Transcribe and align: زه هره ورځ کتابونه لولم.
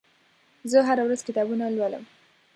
زه 0.71 0.77
هره 0.87 1.03
ورځ 1.05 1.19
کتابونه 1.27 1.65
لولم. 1.77 2.03